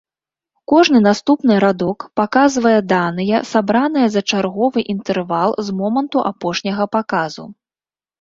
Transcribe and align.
Кожны 0.71 0.99
наступны 1.07 1.57
радок 1.63 2.05
паказвае 2.19 2.79
даныя, 2.93 3.41
сабраныя 3.49 4.07
за 4.15 4.21
чарговы 4.31 4.79
інтэрвал 4.95 5.49
з 5.69 5.77
моманту 5.83 6.19
апошняга 6.31 6.89
паказу. 6.97 7.45